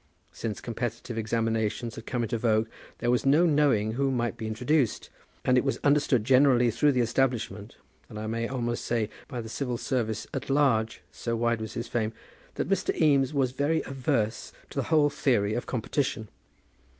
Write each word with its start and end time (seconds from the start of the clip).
Since 0.31 0.61
competitive 0.61 1.15
examinations 1.15 1.93
had 1.93 2.07
come 2.07 2.23
into 2.23 2.39
vogue, 2.39 2.67
there 2.97 3.11
was 3.11 3.23
no 3.23 3.45
knowing 3.45 3.91
who 3.91 4.09
might 4.09 4.35
be 4.35 4.47
introduced; 4.47 5.11
and 5.45 5.59
it 5.59 5.63
was 5.63 5.77
understood 5.83 6.23
generally 6.23 6.71
through 6.71 6.93
the 6.93 7.01
establishment, 7.01 7.75
and 8.09 8.17
I 8.17 8.25
may 8.25 8.47
almost 8.47 8.83
say 8.83 9.11
by 9.27 9.41
the 9.41 9.47
civil 9.47 9.77
service 9.77 10.25
at 10.33 10.49
large, 10.49 11.01
so 11.11 11.35
wide 11.35 11.61
was 11.61 11.75
his 11.75 11.87
fame, 11.87 12.13
that 12.55 12.67
Mr. 12.67 12.99
Eames 12.99 13.31
was 13.31 13.51
very 13.51 13.83
averse 13.83 14.51
to 14.71 14.79
the 14.79 14.85
whole 14.85 15.11
theory 15.11 15.53
of 15.53 15.67
competition. 15.67 16.29